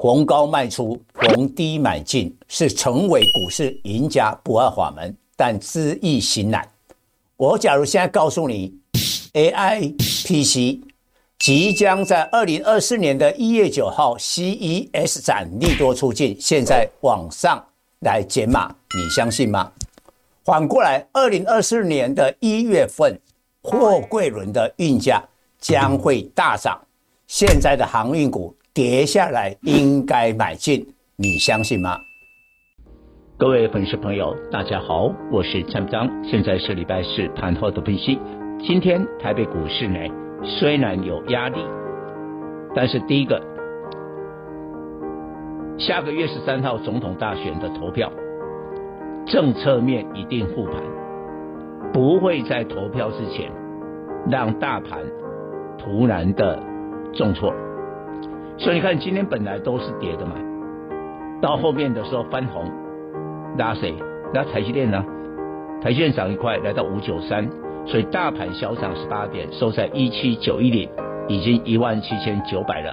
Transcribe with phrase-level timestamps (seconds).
[0.00, 6.66] 逢高卖出，逢低买进，是成为股市赢家不二法门，但知易行难。
[7.36, 8.74] 我假如现在告诉你
[9.34, 10.82] ，AI PC
[11.38, 17.62] 即将在二零二四年的一月九号 CES 展利多出尽，现在往上
[17.98, 19.70] 来减码，你相信吗？
[20.44, 23.20] 反过来，二零二四年的一月份，
[23.62, 25.22] 货柜轮的运价
[25.60, 26.80] 将会大涨，
[27.26, 28.54] 现在的航运股。
[28.82, 30.82] 跌下来应该买进，
[31.16, 31.98] 你相信吗？
[33.36, 38.18] 各位粉丝朋友，大家好，我是张张，现在是礼拜四盘后的分析。
[38.58, 39.98] 今天台北股市呢，
[40.42, 41.58] 虽然有压力，
[42.74, 43.38] 但是第一个，
[45.76, 48.10] 下个月十三号总统大选的投票，
[49.26, 50.82] 政策面一定护盘，
[51.92, 53.52] 不会在投票之前
[54.30, 55.00] 让大盘
[55.76, 56.58] 突然的
[57.12, 57.52] 重挫。
[58.60, 60.34] 所以你看，今天本来都是跌的嘛，
[61.40, 62.70] 到后面的时候翻红，
[63.56, 63.94] 拉谁？
[64.34, 65.02] 拉台积电呢？
[65.80, 67.48] 台积电涨一块，来到五九三，
[67.86, 70.86] 所以大盘小涨十八点，收在一七九一零，
[71.26, 72.92] 已经一万七千九百了，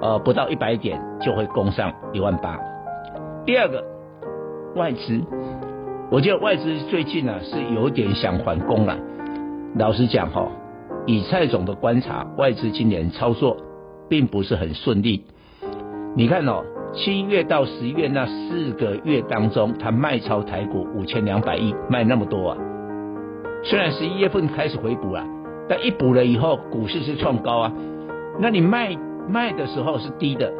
[0.00, 2.58] 呃，不到一百点就会攻上一万八。
[3.44, 3.84] 第二个，
[4.76, 5.20] 外资，
[6.10, 8.96] 我觉得外资最近呢、啊、是有点想反攻了。
[9.76, 10.48] 老实讲哈，
[11.04, 13.54] 以蔡总的观察，外资今年操作。
[14.08, 15.24] 并不是很顺利，
[16.14, 16.62] 你看哦，
[16.94, 22.56] 七月到十一月那四个月当中，他卖超台股五千两百亿，卖那么多啊。
[23.64, 25.24] 虽然十一月份开始回补了，
[25.68, 27.72] 但一补了以后，股市是创高啊。
[28.40, 28.96] 那你卖
[29.28, 30.52] 卖的时候是低的，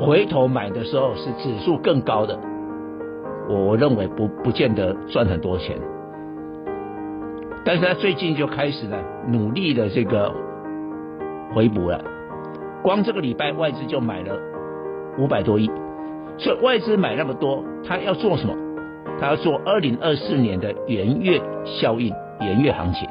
[0.00, 2.38] 回头买的时候是指数更高的，
[3.48, 5.76] 我认为不不见得赚很多钱。
[7.64, 10.32] 但是他最近就开始了努力的这个
[11.54, 12.02] 回补了。
[12.82, 14.36] 光这个礼拜外资就买了
[15.18, 15.70] 五百多亿，
[16.36, 18.54] 所以外资买那么多，他要做什么？
[19.20, 23.08] 他要做二零二四年的元月效应、元月行情。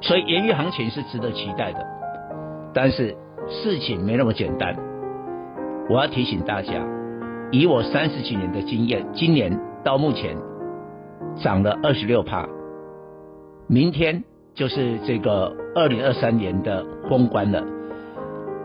[0.00, 1.78] 所以元月行情是值得期待的，
[2.74, 3.16] 但是
[3.48, 4.76] 事情没那么简单。
[5.88, 6.72] 我要提醒大家，
[7.50, 10.36] 以我三十几年的经验，今年到目前
[11.42, 12.48] 涨了二十六趴，
[13.68, 14.22] 明天
[14.54, 17.64] 就是这个二零二三年的封关了。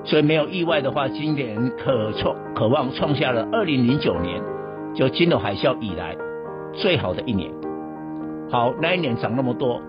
[0.04, 4.42] 所以没有意外的话，今年可创可望创下了二零零九年
[4.94, 6.16] 就金融海啸以来
[6.74, 7.52] 最好的一年。
[8.50, 9.82] 好，那一年涨那么多，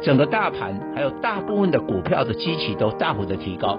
[0.00, 3.78] 整个大盘还有大部分的股票的基期都大幅的提高。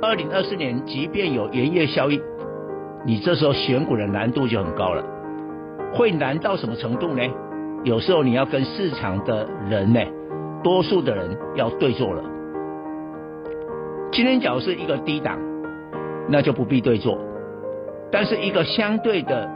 [0.00, 2.20] 二零二四年即便有元月效应，
[3.04, 5.04] 你这时候选股的难度就很高了。
[5.94, 7.22] 会难到什么程度呢？
[7.82, 10.00] 有时候你要跟市场的人呢，
[10.62, 12.22] 多数的人要对坐了。
[14.12, 15.38] 今天假如是一个低档，
[16.28, 17.16] 那就不必对坐；
[18.10, 19.50] 但是一个相对的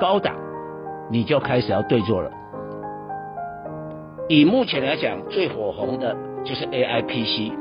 [0.00, 0.34] 高档，
[1.10, 2.30] 你就开始要对坐了。
[4.28, 7.52] 以目前来讲，最火红的就是 AIPC、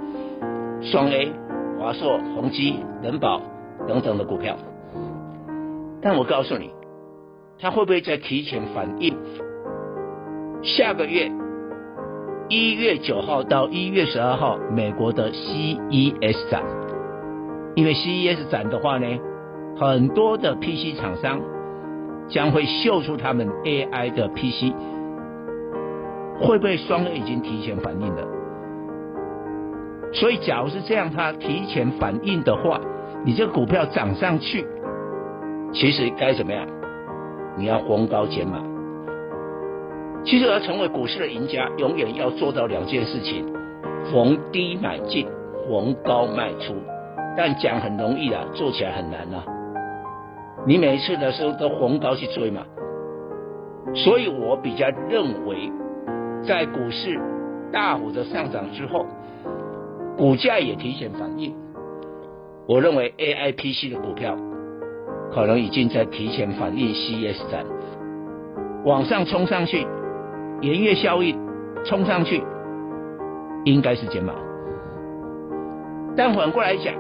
[0.82, 1.32] 双 A、
[1.80, 3.42] 华硕、宏基、人保
[3.88, 4.56] 等等的股票。
[6.02, 6.72] 但我告诉你，
[7.60, 9.18] 它会不会再提前反应？
[10.62, 11.32] 下个月。
[12.50, 16.64] 一月九号到一月十二号，美国的 CES 展，
[17.76, 19.06] 因为 CES 展的话呢，
[19.78, 21.42] 很多的 PC 厂商
[22.30, 24.74] 将会秀出他们 AI 的 PC，
[26.40, 28.24] 会不会双 A 已经提前反应了？
[30.14, 32.80] 所以，假如是这样，它提前反应的话，
[33.26, 34.66] 你这个股票涨上去，
[35.74, 36.66] 其实该怎么样？
[37.58, 38.64] 你要逢高减码。
[40.30, 43.46] 其实要成为股市的赢家，永远要做到两件事情：
[44.12, 45.26] 逢低买进，
[45.70, 46.76] 逢高卖出。
[47.38, 49.46] 但讲很容易啊，做起来很难啊。
[50.66, 52.64] 你每一次的时候都逢高去追嘛。
[53.96, 55.72] 所以我比较认为，
[56.46, 57.18] 在股市
[57.72, 59.06] 大幅的上涨之后，
[60.18, 61.56] 股价也提前反应。
[62.68, 64.36] 我认为 AIPC 的股票
[65.32, 67.64] 可能已经在提前反应，CS 展，
[68.84, 69.88] 往上冲上去。
[70.62, 71.38] 元月效应
[71.86, 72.42] 冲上去，
[73.64, 74.34] 应该是减码。
[76.16, 76.94] 但反过来讲，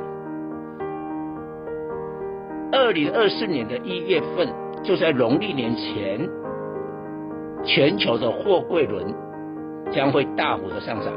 [2.71, 4.47] 二零二四年的一月份，
[4.83, 6.29] 就在农历年前，
[7.63, 9.03] 全球的货柜轮
[9.91, 11.11] 将会大幅的上涨。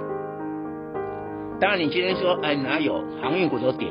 [1.61, 3.87] 当然，你今天说，哎，哪有航运股都跌？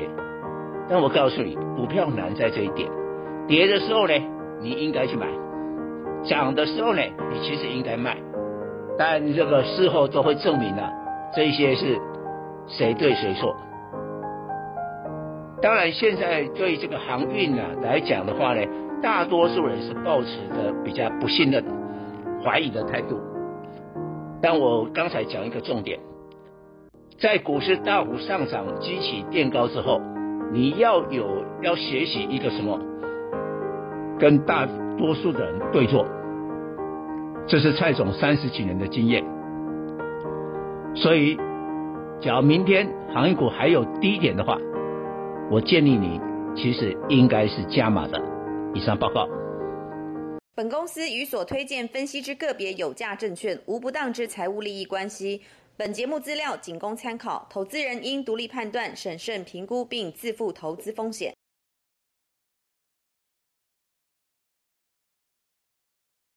[0.88, 2.90] 但我告诉你，股票难在这一点，
[3.46, 4.14] 跌的时候呢，
[4.60, 5.28] 你应该去买；
[6.24, 7.00] 涨的时候呢，
[7.30, 8.16] 你其实应该卖。
[9.00, 10.92] 但这个事后都会证明了，
[11.34, 11.98] 这些是
[12.66, 13.56] 谁对谁错。
[15.62, 18.60] 当然，现在对这个航运呢来讲的话呢，
[19.02, 21.64] 大多数人是抱持着比较不信任、
[22.44, 23.18] 怀疑的态度。
[24.42, 25.98] 但我刚才讲一个重点，
[27.18, 29.98] 在股市大幅上涨、激起垫高之后，
[30.52, 32.78] 你要有要学习一个什么？
[34.18, 34.66] 跟大
[34.98, 36.04] 多数的人对坐，
[37.50, 39.24] 这是蔡总三十几年的经验。
[40.94, 41.36] 所以，
[42.22, 44.56] 假如明天航运股还有低点的话，
[45.50, 46.20] 我建议你
[46.54, 48.22] 其实应该是加码的。
[48.72, 49.26] 以上报告。
[50.54, 55.42] 本公司与所推荐分析之个别有价证券无不当之财务利益关系。
[55.76, 61.34] 本节目资料仅供参考，投资人应独立判断、审慎评估并自负投资风险。